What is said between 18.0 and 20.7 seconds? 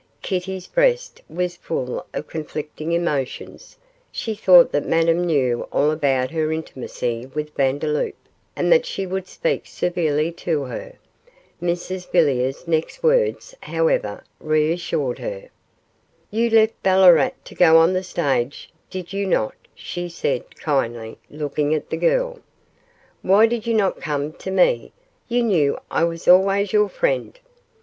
stage, did you not?' she said